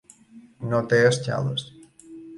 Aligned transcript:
No 0.71 0.79
té 0.95 1.01
escales. 1.11 1.67